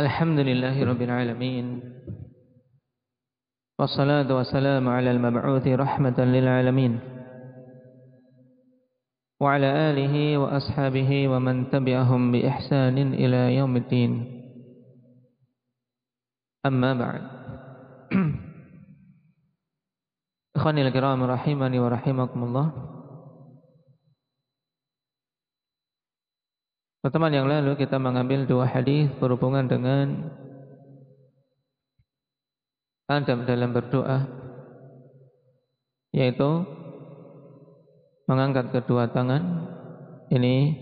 [0.00, 1.66] الحمد لله رب العالمين
[3.78, 7.00] والصلاة والسلام على المبعوث رحمة للعالمين
[9.40, 14.12] وعلى آله وأصحابه ومن تبعهم بإحسان إلى يوم الدين.
[16.66, 17.22] أما بعد
[20.56, 22.66] إخواني الكرام رحمني ورحمكم الله
[27.08, 30.28] Pertemuan yang lalu kita mengambil dua hadis berhubungan dengan
[33.08, 34.28] adab dalam berdoa
[36.12, 36.68] yaitu
[38.28, 39.40] mengangkat kedua tangan
[40.28, 40.76] ini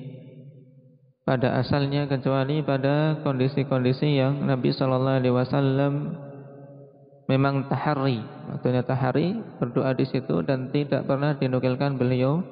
[1.22, 5.94] pada asalnya kecuali pada kondisi-kondisi yang Nabi Shallallahu Alaihi Wasallam
[7.30, 8.18] memang tahari,
[8.50, 9.30] maksudnya tahari
[9.62, 12.42] berdoa di situ dan tidak pernah dinukilkan beliau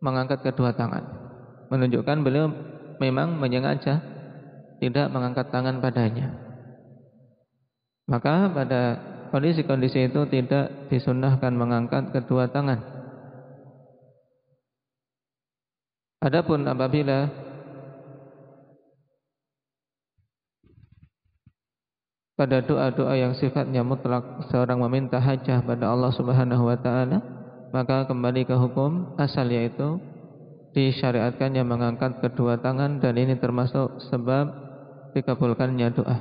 [0.00, 1.21] mengangkat kedua tangan
[1.72, 2.52] menunjukkan beliau
[3.00, 4.04] memang menyengaja
[4.76, 6.36] tidak mengangkat tangan padanya.
[8.04, 8.82] Maka pada
[9.32, 12.82] kondisi-kondisi itu tidak disunahkan mengangkat kedua tangan.
[16.20, 17.26] Adapun apabila
[22.36, 27.18] pada doa-doa yang sifatnya mutlak seorang meminta hajah pada Allah Subhanahu wa taala,
[27.70, 29.98] maka kembali ke hukum asal yaitu
[30.72, 34.48] disyariatkannya mengangkat kedua tangan dan ini termasuk sebab
[35.12, 36.16] dikabulkannya doa.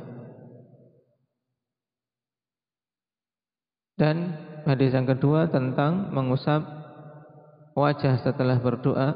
[3.96, 4.34] Dan
[4.66, 6.66] hadis yang kedua tentang mengusap
[7.78, 9.14] wajah setelah berdoa.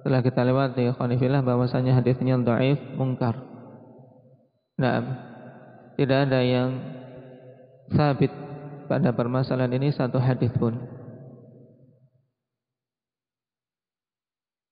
[0.00, 3.40] Setelah kita lewati khonifillah bahwasanya hadisnya dhaif mungkar.
[4.76, 5.00] Nah,
[5.96, 6.76] tidak ada yang
[7.96, 8.28] sabit
[8.84, 10.93] pada permasalahan ini satu hadis pun.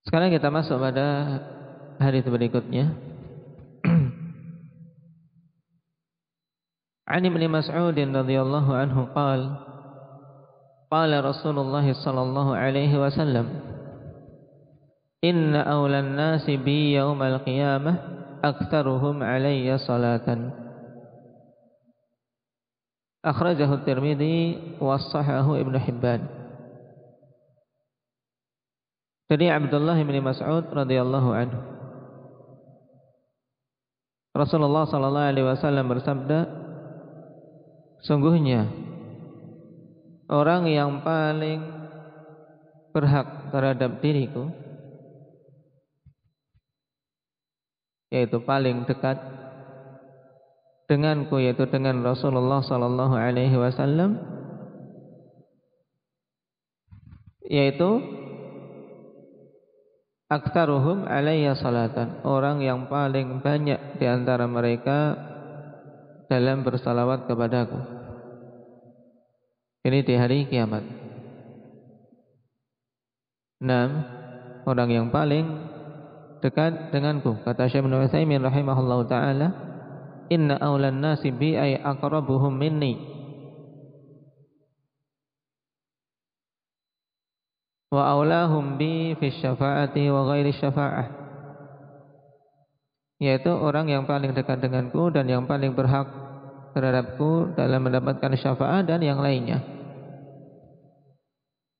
[0.03, 1.39] Sekarang kita masuk pada
[2.03, 2.91] hadis berikutnya.
[7.07, 9.69] An Ibnu Mas'ud radhiyallahu anhu qala
[10.93, 13.49] Qala Rasulullah sallallahu alaihi wasallam
[15.23, 17.97] Inna awla an-nasi bi yawmal qiyamah
[18.43, 20.53] aktsaruhum alayya salatan
[23.23, 26.42] Akhrajahu At-Tirmidzi wa sahahahu Ibnu Hibban
[29.33, 31.61] Dari Abdullah bin Mas'ud radhiyallahu anhu.
[34.37, 36.53] Rasulullah sallallahu alaihi wasallam bersabda,
[38.05, 38.69] sungguhnya
[40.29, 41.65] orang yang paling
[42.93, 44.53] berhak terhadap diriku
[48.13, 49.17] yaitu paling dekat
[50.93, 54.21] denganku yaitu dengan Rasulullah sallallahu alaihi wasallam
[57.49, 58.21] yaitu
[60.33, 62.25] Aktaruhum alayya salatan.
[62.25, 65.29] Orang yang paling banyak di antara mereka
[66.33, 67.77] Dalam bersalawat kepadaku.
[69.85, 70.81] Ini di hari kiamat.
[73.61, 74.09] Enam
[74.65, 75.45] Orang yang paling
[76.41, 77.45] dekat denganku.
[77.45, 79.49] Kata Syekh Ibn Uthaymin rahimahullah ta'ala
[80.33, 83.12] Inna awlan nasi bi'ay akrabuhum minni
[87.93, 91.23] wa aulahum bi fi syafaati wa ghairi syafaah
[93.23, 96.11] yaitu orang yang paling dekat denganku dan yang paling berhak
[96.75, 99.63] terhadapku dalam mendapatkan syafaat dan yang lainnya.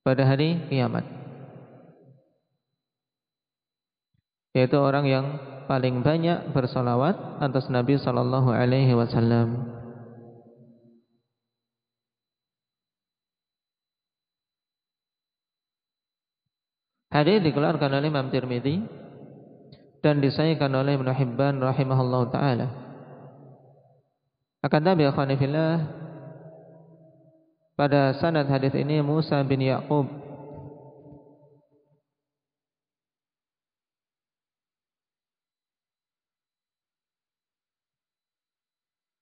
[0.07, 1.03] Pada hari kiamat.
[4.55, 5.27] Yaitu orang yang
[5.67, 9.72] paling banyak bersalawat atas Nabi sallallahu alaihi wasallam
[17.13, 18.81] Hadis dikeluarkan oleh Imam Tirmidzi
[20.01, 22.73] dan disahihkan oleh Ibnu Hibban rahimahullahu taala.
[24.65, 25.85] Akan tapi akhwani fillah
[27.77, 30.07] pada sanad hadis ini Musa bin Yaqub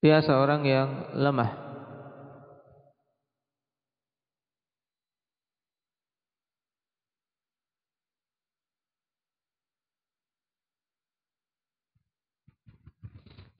[0.04, 1.69] dia seorang yang lemah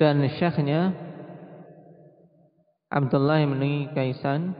[0.00, 0.96] dan syekhnya
[2.88, 4.56] Abdullah bin Kaisan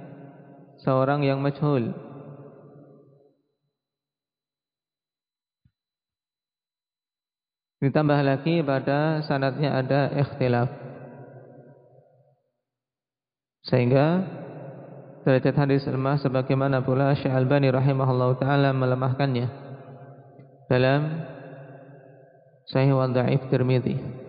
[0.85, 1.97] seorang yang majhul.
[7.81, 10.69] Ditambah lagi pada sanatnya ada ikhtilaf.
[13.65, 14.21] Sehingga
[15.25, 19.49] derajat hadis lemah sebagaimana pula Syekh Albani rahimahullah taala melemahkannya.
[20.69, 21.01] Dalam
[22.69, 24.20] Sahih wa Dhaif Tirmidzi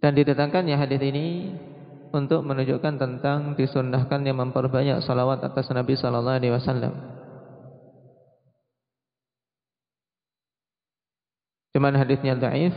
[0.00, 1.52] Dan didatangkannya hadis ini
[2.10, 6.94] untuk menunjukkan tentang disunnahkannya memperbanyak salawat atas Nabi sallallahu alaihi wasallam.
[11.70, 12.74] Cuman hadisnya dhaif,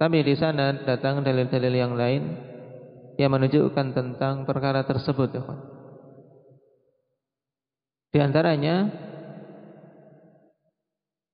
[0.00, 2.22] tapi di sana datang dalil-dalil yang lain
[3.20, 5.30] yang menunjukkan tentang perkara tersebut,
[8.10, 8.90] Di antaranya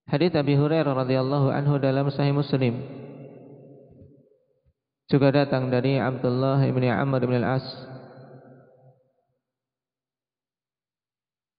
[0.04, 3.05] hadis Abi Hurairah radhiyallahu anhu dalam Sahih Muslim
[5.06, 7.66] juga datang dari Abdullah bin Amr bin Al-As.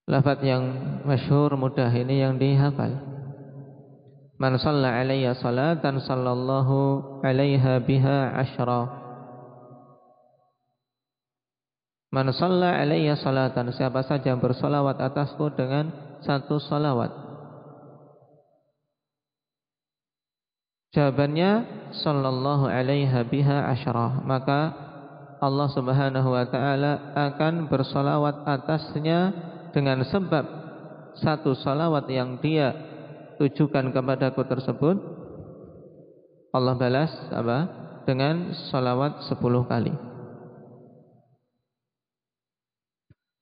[0.08, 0.64] Lafaz yang
[1.04, 2.96] masyhur mudah ini yang dihafal.
[4.40, 8.88] Man salla alayya salatan sallallahu alaiha biha ashra.
[12.08, 15.92] Man salla alayya salatan Siapa saja yang bersalawat atasku dengan
[16.24, 17.27] satu salawat
[20.96, 21.52] Jawabannya
[22.04, 24.86] Sallallahu alaiha biha ashra Maka
[25.38, 29.20] Allah subhanahu wa ta'ala akan bersalawat atasnya
[29.76, 30.46] Dengan sebab
[31.20, 32.88] Satu salawat yang dia
[33.38, 34.98] tujukan kepadaku tersebut.
[36.52, 37.58] Allah balas apa?
[38.10, 39.94] Dengan salawat 10 kali.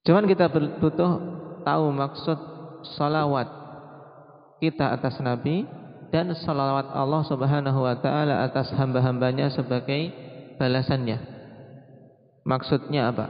[0.05, 1.11] Cuman kita butuh
[1.65, 2.37] tahu maksud
[2.97, 3.49] salawat
[4.61, 5.65] kita atas Nabi
[6.15, 10.15] dan salawat Allah Subhanahu wa taala atas hamba-hambanya sebagai
[10.55, 11.19] balasannya.
[12.47, 13.27] Maksudnya apa?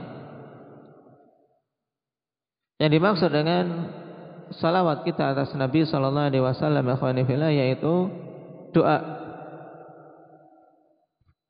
[2.78, 3.90] Yang dimaksud dengan
[4.54, 6.86] salawat kita atas Nabi sallallahu alaihi wasallam
[7.50, 7.94] yaitu
[8.70, 8.98] doa.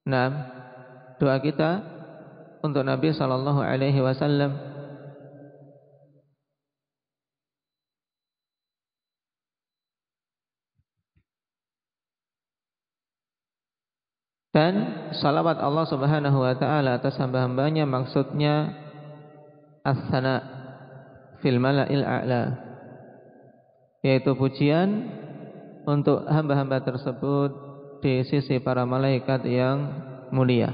[0.09, 0.29] Nah,
[1.21, 1.85] doa kita
[2.65, 4.57] untuk Nabi sallallahu alaihi wasallam
[14.57, 18.73] dan salawat Allah Subhanahu wa taala atas hamba-hambanya maksudnya
[19.85, 20.41] as-sana
[21.45, 22.57] fil mala'il a'la
[24.01, 25.13] yaitu pujian
[25.85, 27.53] untuk hamba-hamba tersebut
[28.01, 29.93] di sisi para malaikat yang
[30.33, 30.73] mulia.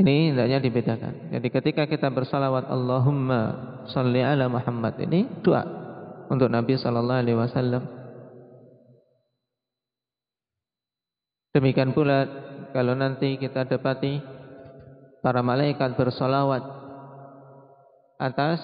[0.00, 1.28] Ini hendaknya dibedakan.
[1.28, 3.40] Jadi ketika kita bersalawat Allahumma
[3.92, 5.60] salli ala Muhammad ini doa
[6.32, 7.84] untuk Nabi sallallahu alaihi wasallam.
[11.52, 12.24] Demikian pula
[12.72, 14.24] kalau nanti kita dapati
[15.20, 16.64] para malaikat bersolawat
[18.16, 18.62] atas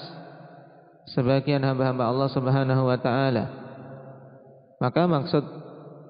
[1.12, 3.44] sebagian hamba-hamba Allah Subhanahu wa taala.
[4.80, 5.44] Maka maksud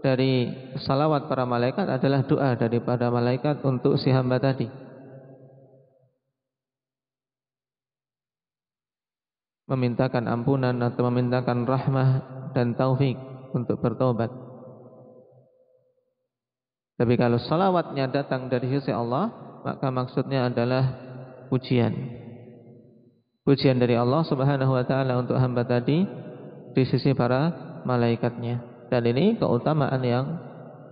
[0.07, 0.55] dari
[0.87, 4.86] salawat para malaikat adalah doa daripada malaikat untuk si hamba tadi.
[9.67, 12.11] Memintakan ampunan atau memintakan rahmah
[12.55, 13.19] dan taufik
[13.51, 14.31] untuk bertobat.
[16.97, 19.29] Tapi kalau salawatnya datang dari sisi Allah,
[19.67, 20.85] maka maksudnya adalah
[21.53, 21.93] pujian.
[23.43, 26.07] Pujian dari Allah Subhanahu wa taala untuk hamba tadi
[26.73, 27.53] di sisi para
[27.85, 28.89] malaikatnya.
[28.89, 30.27] Dan ini keutamaan yang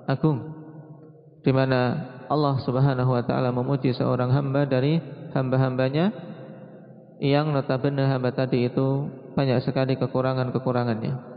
[0.05, 0.55] agung
[1.45, 4.99] di mana Allah Subhanahu wa taala memuji seorang hamba dari
[5.37, 6.34] hamba-hambanya
[7.25, 11.33] yang notabene hamba tadi itu banyak sekali kekurangan-kekurangannya.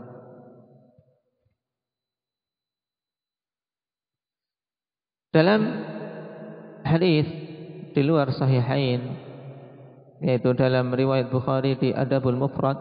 [5.32, 5.60] Dalam
[6.84, 7.24] hadis
[7.96, 9.16] di luar sahihain
[10.20, 12.76] yaitu dalam riwayat Bukhari di Adabul Mufrad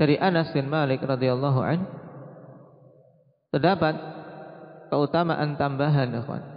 [0.00, 1.78] dari Anas bin Malik radhiyallahu an
[3.52, 3.96] terdapat
[4.92, 6.55] keutamaan tambahan ikhwan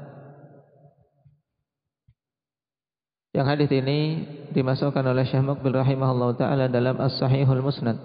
[3.30, 7.98] yang hadis ini dimasukkan oleh Syekh Mukbil rahimahullah taala dalam As-Sahihul Musnad.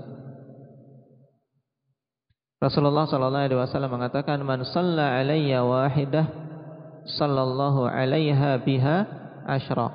[2.61, 6.29] Rasulullah sallallahu alaihi wasallam mengatakan man shalla alayya wahidah
[7.05, 8.97] sallallahu alaiha biha
[9.45, 9.93] asyra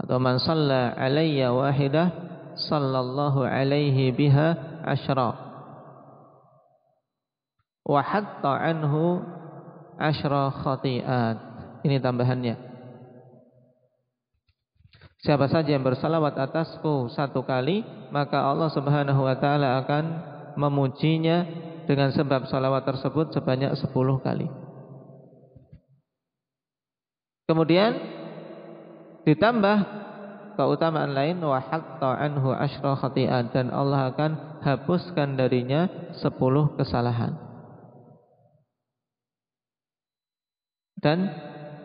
[0.00, 2.08] atau man salla alayya wahidah
[2.56, 5.36] sallallahu alaihi biha asyra
[7.84, 9.24] wa hatta anhu
[9.96, 11.36] asyra khati'at.
[11.84, 12.67] Ini tambahannya
[15.18, 17.82] Siapa saja yang bersalawat atasku satu kali
[18.14, 20.04] Maka Allah subhanahu wa ta'ala akan
[20.54, 21.42] memujinya
[21.90, 24.46] Dengan sebab salawat tersebut sebanyak sepuluh kali
[27.48, 27.96] Kemudian
[29.24, 29.78] ditambah
[30.58, 32.50] keutamaan lain anhu
[33.54, 34.30] dan Allah akan
[34.66, 35.86] hapuskan darinya
[36.18, 37.38] sepuluh kesalahan.
[40.98, 41.30] Dan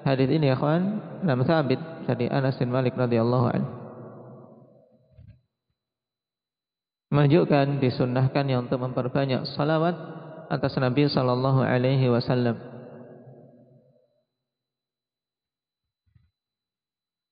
[0.01, 0.83] hadis ini ya kawan
[1.21, 3.83] dalam sabit dari Anas bin Malik radhiyallahu anhu.
[7.13, 7.77] menunjukkan
[8.50, 9.93] yang untuk memperbanyak salawat
[10.50, 12.57] atas Nabi sallallahu alaihi wasallam.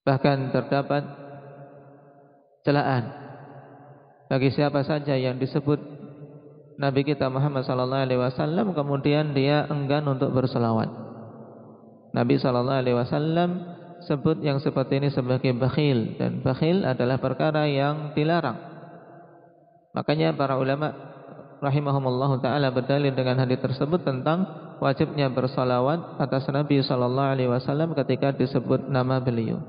[0.05, 1.03] Bahkan terdapat
[2.61, 3.03] celaan
[4.29, 5.81] bagi siapa saja yang disebut
[6.77, 10.89] Nabi kita Muhammad sallallahu alaihi wasallam kemudian dia enggan untuk berselawat.
[12.13, 18.13] Nabi sallallahu alaihi wasallam sebut yang seperti ini sebagai bakhil dan bakhil adalah perkara yang
[18.17, 18.57] dilarang.
[19.91, 20.93] Makanya para ulama
[21.61, 24.47] rahimahumullah taala berdalil dengan hadis tersebut tentang
[24.81, 29.61] wajibnya bersalawat atas Nabi sallallahu alaihi wasallam ketika disebut nama beliau.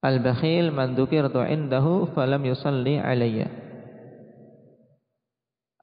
[0.00, 3.52] Al-bakhil man dzukirtu indahu falam yusalli alayya.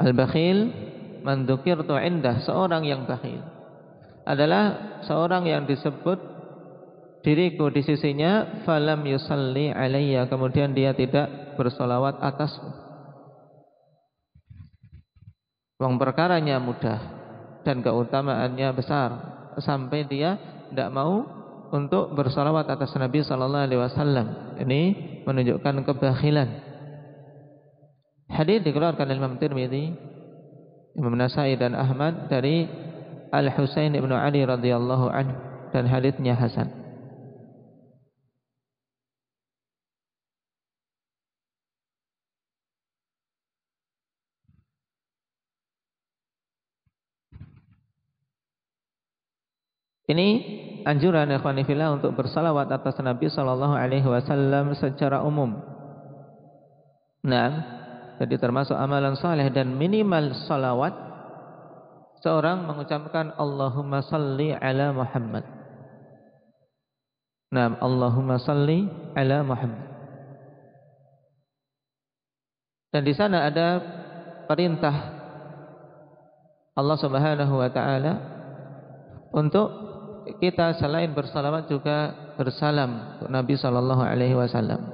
[0.01, 0.73] Al-bakhil
[1.21, 3.56] man dzukirtu indah seorang yang bakhil
[4.27, 4.63] adalah
[5.07, 6.19] seorang yang disebut
[7.23, 12.71] diriku di sisinya falam yusalli alayya kemudian dia tidak bersolawat atasmu.
[15.77, 16.99] Wong perkaranya mudah
[17.63, 19.09] dan keutamaannya besar
[19.61, 20.35] sampai dia
[20.71, 21.23] tidak mau
[21.71, 24.27] untuk bersolawat atas Nabi Sallallahu Alaihi Wasallam.
[24.63, 24.81] Ini
[25.27, 26.49] menunjukkan kebakhilan.
[28.27, 29.85] Hadis dikeluarkan oleh Imam Tirmidzi,
[30.95, 32.86] Imam Nasai dan Ahmad dari
[33.31, 35.35] Al Husain ibnu Ali radhiyallahu anhu
[35.75, 36.87] dan hadisnya hasan.
[50.07, 50.27] Ini
[50.87, 55.59] anjuran ikhwanifillah untuk bersalawat atas Nabi sallallahu alaihi wasallam secara umum.
[57.27, 57.51] Nah,
[58.15, 61.06] jadi termasuk amalan saleh dan minimal salawat
[62.21, 65.45] seorang mengucapkan Allahumma salli ala Muhammad.
[67.53, 69.87] Nah, Allahumma salli ala Muhammad.
[72.91, 73.67] Dan di sana ada
[74.47, 74.95] perintah
[76.77, 78.13] Allah Subhanahu wa taala
[79.35, 79.67] untuk
[80.39, 84.93] kita selain bersalawat juga bersalam untuk Nabi sallallahu alaihi wasallam.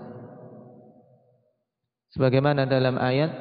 [2.13, 3.31] Sebagaimana dalam ayat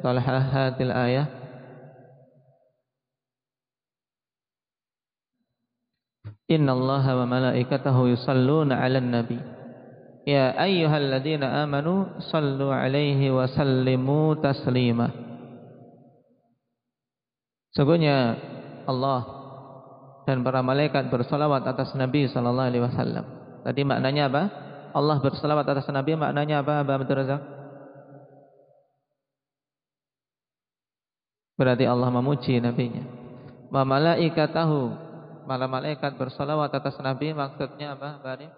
[0.00, 1.28] inda talhahatil ayah
[6.50, 9.38] Inna Allah wa malaikatahu yusalluna 'alan nabi
[10.26, 15.14] Ya ayyuhalladzina amanu sallu 'alaihi wa sallimu taslima
[17.70, 18.34] Sungguhnya
[18.90, 19.40] Allah
[20.26, 23.24] dan para malaikat bersalawat atas Nabi sallallahu alaihi wasallam.
[23.62, 24.42] Tadi maknanya apa?
[24.90, 26.82] Allah bersalawat atas Nabi maknanya apa?
[26.82, 27.59] Abah Abdul Razak?
[31.60, 33.04] Berarti Allah memuji nabinya.
[33.68, 34.96] Wa malaikatahu
[35.44, 38.16] para malaikat bersalawat atas Nabi maksudnya apa?
[38.24, 38.48] Bari?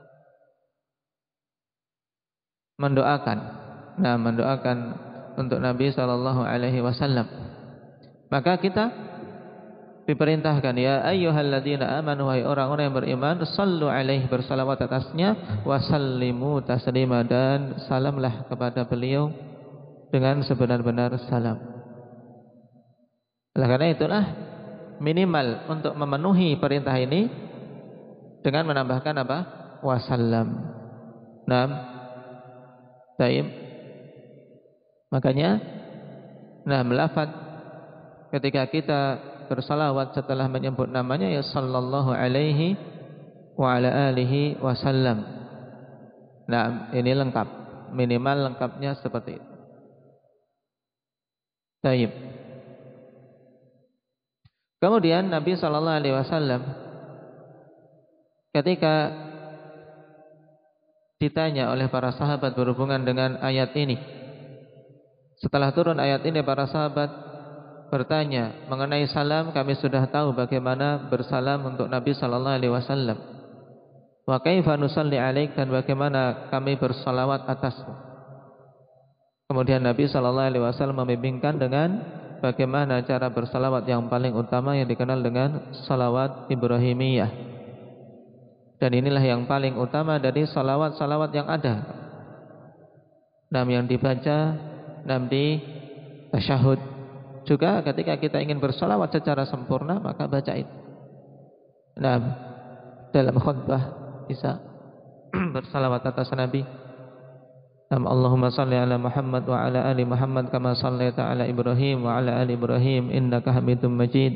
[2.79, 3.39] Mendoakan.
[3.99, 4.79] Nah, mendoakan
[5.35, 7.27] untuk Nabi sallallahu alaihi wasallam.
[8.31, 8.95] Maka kita
[10.07, 17.83] diperintahkan ya ayyuhalladzina amanu wahai orang-orang yang beriman sallu alaihi bersalawat atasnya wasallimu taslima dan
[17.91, 19.35] salamlah kepada beliau
[20.15, 21.72] dengan sebenar-benar salam.
[23.53, 24.25] Oleh karena itulah
[25.03, 27.29] minimal untuk memenuhi perintah ini
[28.41, 29.39] dengan menambahkan apa?
[29.83, 30.73] wasallam.
[31.45, 31.71] Naam.
[33.19, 33.47] Taib.
[35.11, 35.61] Makanya
[36.63, 37.29] nah melafat
[38.31, 39.01] ketika kita
[39.51, 42.79] bersalawat setelah menyebut namanya ya sallallahu alaihi
[43.59, 45.27] wa ala alihi wasallam.
[46.49, 47.61] Nah, ini lengkap.
[47.93, 49.53] Minimal lengkapnya seperti itu.
[51.85, 52.11] Taib.
[54.83, 56.67] Kemudian Nabi sallallahu alaihi wasallam
[58.51, 59.15] ketika
[61.23, 63.95] ditanya oleh para sahabat berhubungan dengan ayat ini.
[65.39, 67.15] Setelah turun ayat ini para sahabat
[67.95, 73.19] bertanya mengenai salam kami sudah tahu bagaimana bersalam untuk Nabi sallallahu alaihi wasallam.
[74.27, 77.95] Wa kaifa nusalli alaik dan bagaimana kami bersalawat atasmu.
[79.47, 82.03] Kemudian Nabi sallallahu alaihi wasallam membimbingkan dengan
[82.43, 87.31] bagaimana cara bersalawat yang paling utama yang dikenal dengan salawat Ibrahimiyah.
[88.83, 91.87] Dan inilah yang paling utama dari salawat-salawat yang ada.
[93.55, 94.59] Nam yang dibaca,
[95.07, 95.63] nam di
[96.35, 96.83] tasyahud
[97.47, 100.75] juga ketika kita ingin bersolawat secara sempurna maka baca itu.
[102.03, 102.19] Nah,
[103.15, 103.83] dalam khutbah
[104.27, 104.59] bisa
[105.55, 106.82] bersalawat atas Nabi.
[107.93, 112.57] Allahumma salli ala Muhammad wa ala ali Muhammad kama sallaita ala Ibrahim wa ala ali
[112.57, 114.33] Ibrahim innaka Hamidum Majid.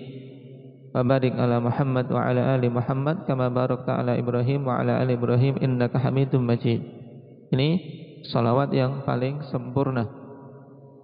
[0.93, 5.17] Wa barik ala Muhammad wa ala ali Muhammad kama barakta ala Ibrahim wa ala ali
[5.17, 6.85] Ibrahim innaka Hamidum Majid.
[7.49, 7.69] Ini
[8.29, 10.05] salawat yang paling sempurna.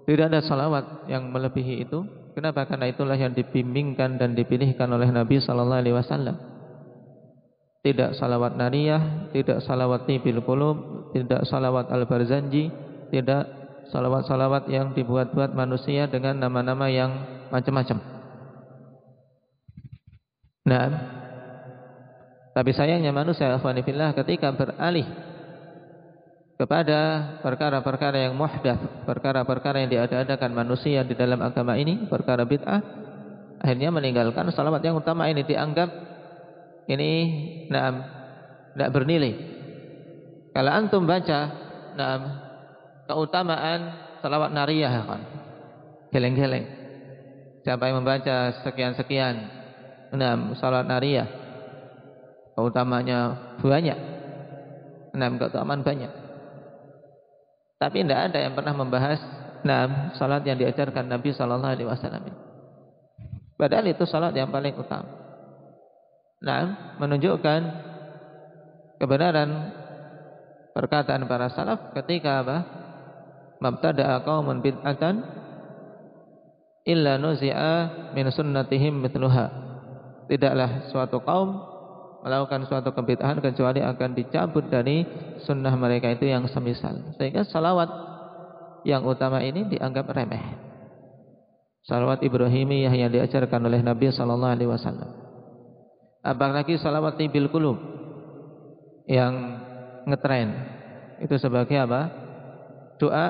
[0.05, 2.05] Tidak ada salawat yang melebihi itu.
[2.37, 2.69] Kenapa?
[2.69, 6.52] Karena itulah yang dibimbingkan dan dipilihkan oleh Nabi Sallallahu Alaihi Wasallam.
[7.83, 12.71] Tidak salawat nariyah, tidak salawat tibil qulub, tidak salawat al-barzanji,
[13.11, 13.63] tidak
[13.93, 17.11] salawat-salawat yang dibuat-buat manusia dengan nama-nama yang
[17.53, 18.01] macam-macam.
[20.63, 20.87] Nah,
[22.57, 25.05] tapi sayangnya manusia fillah ketika beralih
[26.57, 27.01] kepada
[27.43, 32.81] perkara-perkara yang muhdats, perkara-perkara yang diada-adakan manusia di dalam agama ini, perkara bid'ah,
[33.59, 36.12] akhirnya meninggalkan salawat yang utama ini dianggap
[36.89, 37.11] ini
[37.71, 38.03] naam
[38.75, 39.33] tidak bernilai.
[40.53, 41.41] Kalau antum baca
[41.97, 42.21] naam
[43.09, 43.81] keutamaan
[44.21, 45.23] salawat nariyah kan.
[46.13, 46.67] Geleng-geleng.
[47.63, 49.35] Siapa yang membaca sekian-sekian
[50.13, 51.29] naam salawat nariyah
[52.57, 53.99] keutamanya banyak.
[55.13, 56.13] Naam keutamaan banyak.
[57.77, 59.19] Tapi tidak ada yang pernah membahas
[59.67, 62.25] nah, salat yang diajarkan Nabi Sallallahu Alaihi Wasallam.
[63.59, 65.22] Padahal itu salat yang paling utama.
[66.43, 67.61] Nah, menunjukkan
[68.99, 69.51] kebenaran
[70.75, 72.57] perkataan para salaf ketika apa?
[73.63, 75.23] Mabtada'a qaumun bid'atan
[76.83, 79.71] illa nuzi'a min sunnatihim mitluha.
[80.27, 81.63] Tidaklah suatu kaum
[82.27, 85.07] melakukan suatu kebid'ahan kecuali akan dicabut dari
[85.47, 87.15] sunnah mereka itu yang semisal.
[87.23, 87.91] Sehingga salawat
[88.83, 90.43] yang utama ini dianggap remeh.
[91.87, 95.22] Salawat Ibrahimiyah yang diajarkan oleh Nabi sallallahu alaihi wasallam.
[96.23, 97.79] Apalagi salawat tibil kulub
[99.11, 99.59] yang
[100.07, 100.55] ngetren.
[101.19, 102.11] Itu sebagai apa?
[102.99, 103.27] Doa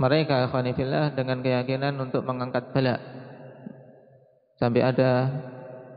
[0.00, 2.96] mereka khanifillah dengan keyakinan untuk mengangkat bala.
[4.56, 5.28] Sampai ada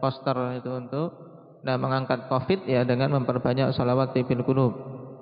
[0.04, 1.28] poster itu untuk
[1.68, 4.74] Nah mengangkat covid ya dengan memperbanyak salawat tibil kulub.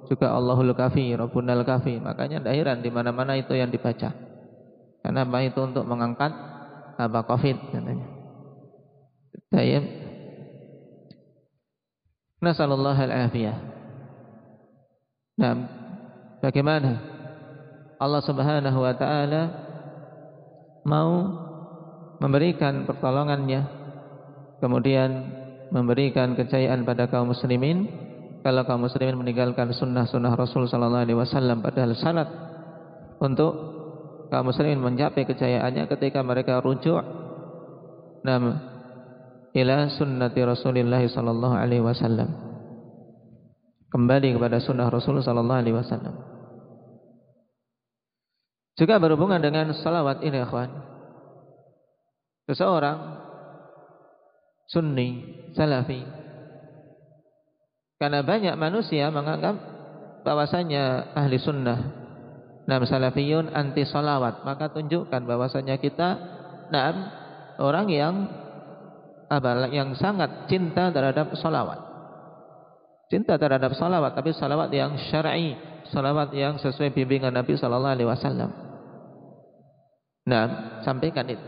[0.05, 1.97] Juga Allahul Kafi, Rabbunal Kafi.
[1.97, 4.13] Makanya dahiran di mana-mana itu yang dibaca.
[5.01, 6.29] Karena apa itu untuk mengangkat
[7.01, 8.05] apa covid katanya.
[9.49, 10.04] Tayyib.
[12.45, 13.58] Nasallallahu al-afiyah.
[15.41, 15.53] Nah,
[16.45, 17.01] bagaimana
[17.97, 19.41] Allah Subhanahu wa taala
[20.86, 21.12] mau
[22.21, 23.65] memberikan pertolongannya
[24.62, 25.10] kemudian
[25.73, 27.89] memberikan kejayaan pada kaum muslimin
[28.45, 32.29] kalau kaum muslimin meninggalkan sunnah-sunnah Rasul sallallahu alaihi wasallam padahal syarat
[33.17, 33.53] untuk
[34.29, 37.01] kaum muslimin mencapai kejayaannya ketika mereka rujuk.
[38.21, 38.74] Nam
[39.55, 42.27] ila sunnati Rasulillah sallallahu alaihi wasallam.
[43.87, 46.15] Kembali kepada sunnah Rasul sallallahu alaihi wasallam.
[48.75, 50.67] Juga berhubungan dengan salawat ini akhwan
[52.43, 53.23] seseorang
[54.67, 55.23] sunni,
[55.55, 56.03] salafi.
[57.95, 59.55] Karena banyak manusia menganggap
[60.27, 61.79] bahwasanya ahli sunnah
[62.67, 66.19] nam salafiyun anti salawat, maka tunjukkan bahwasanya kita
[66.75, 67.07] nam
[67.63, 68.15] orang yang
[69.35, 71.79] apa yang sangat cinta terhadap salawat.
[73.11, 75.53] Cinta terhadap salawat, tapi salawat yang syar'i,
[75.93, 78.49] salawat yang sesuai bimbingan Nabi sallallahu alaihi wasallam.
[80.25, 80.45] Nah,
[80.81, 81.45] sampaikan itu.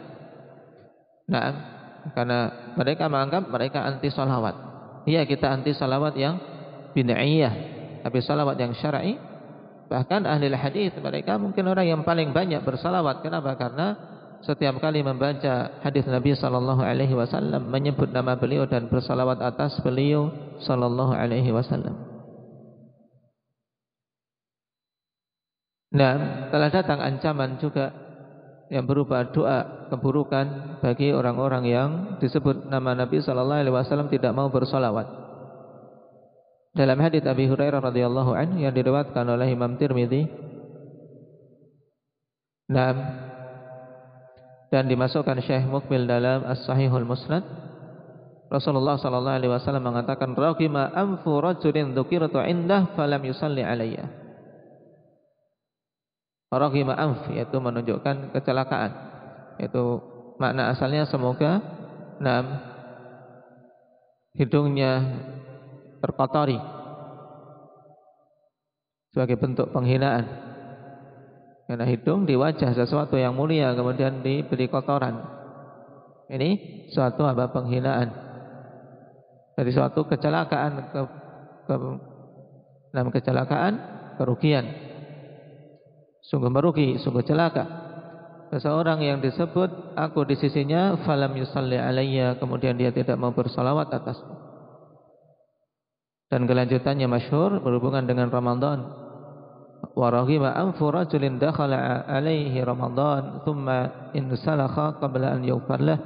[1.27, 1.49] Nah,
[2.13, 4.55] karena mereka menganggap mereka anti salawat.
[5.07, 6.37] Iya kita anti salawat yang
[6.93, 7.53] bid'iyah,
[8.05, 9.17] tapi salawat yang syar'i
[9.87, 13.23] bahkan ahli hadis mereka mungkin orang yang paling banyak bersalawat.
[13.23, 13.55] Kenapa?
[13.55, 19.81] Karena setiap kali membaca hadis Nabi sallallahu alaihi wasallam menyebut nama beliau dan bersalawat atas
[19.81, 20.29] beliau
[20.61, 21.97] sallallahu alaihi wasallam.
[25.97, 26.13] Nah,
[26.51, 27.89] telah datang ancaman juga
[28.67, 34.51] yang berupa doa keburukan bagi orang-orang yang disebut nama Nabi sallallahu alaihi wasallam tidak mau
[34.51, 35.07] bersolawat.
[36.77, 40.29] Dalam hadis Abi Hurairah radhiyallahu anhu yang diriwayatkan oleh Imam Tirmizi,
[42.69, 42.93] nah,
[44.67, 47.43] dan dimasukkan Syekh Mukbil dalam As-Sahihul Musnad,
[48.47, 54.07] Rasulullah sallallahu alaihi wasallam mengatakan, "Raqima anfu rajulin dzukirtu indah falam yusalli alayya."
[56.47, 58.91] Raghima anf yaitu menunjukkan kecelakaan.
[59.59, 59.99] Itu
[60.39, 61.59] makna asalnya semoga
[62.23, 62.55] enam
[64.31, 65.03] hidungnya
[65.99, 66.55] terkotori
[69.11, 70.46] sebagai bentuk penghinaan.
[71.67, 75.19] Karena hidung di wajah sesuatu yang mulia kemudian diberi kotoran.
[76.31, 76.49] Ini
[76.95, 78.07] suatu apa penghinaan.
[79.57, 81.01] Dari suatu kecelakaan ke,
[81.67, 81.75] ke
[82.95, 83.73] dalam kecelakaan
[84.15, 84.87] kerugian
[86.27, 87.63] Sungguh merugi, sungguh celaka.
[88.51, 94.35] Seseorang yang disebut aku di sisinya falam yusalli alayya kemudian dia tidak mau bersalawat atasku.
[96.27, 99.06] dan kelanjutannya masyhur berhubungan dengan Ramadan
[100.57, 105.99] anfu rajulin dakhala alaihi Ramadan thumma insalakha qabla an yughfar lah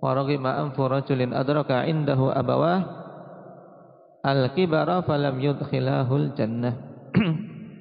[0.00, 2.84] wa raghima anfu rajulin adraka indahu abawah
[4.20, 6.74] al-kibara falam yudkhilahul jannah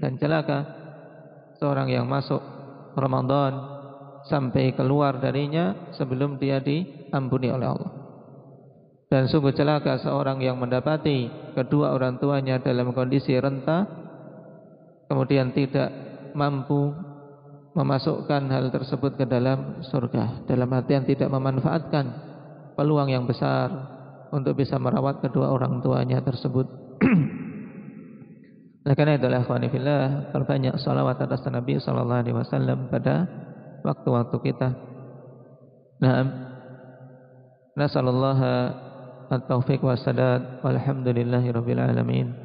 [0.01, 0.57] dan celaka
[1.59, 2.39] seorang yang masuk
[2.95, 3.75] Ramadan
[4.25, 7.91] sampai keluar darinya sebelum dia diampuni oleh Allah.
[9.05, 14.04] Dan sungguh celaka seorang yang mendapati kedua orang tuanya dalam kondisi renta
[15.05, 15.89] kemudian tidak
[16.33, 16.93] mampu
[17.75, 22.05] memasukkan hal tersebut ke dalam surga dalam artian tidak memanfaatkan
[22.75, 23.71] peluang yang besar
[24.35, 26.67] untuk bisa merawat kedua orang tuanya tersebut.
[28.85, 33.25] Oleh karena itulah akhwanifillah perbanyak salawat atas Nabi sallallahu alaihi wasallam pada
[33.81, 34.69] waktu-waktu kita.
[36.03, 36.27] Naam.
[37.75, 38.45] Nasallallahu
[39.31, 42.44] at-taufiq wa sadad walhamdulillahi rabbil alamin.